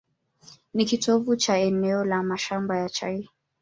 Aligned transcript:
Ni 0.73 0.85
kitovu 0.85 1.35
cha 1.35 1.57
eneo 1.57 2.05
la 2.05 2.23
mashamba 2.23 2.77
ya 2.79 2.89
chai. 2.89 3.29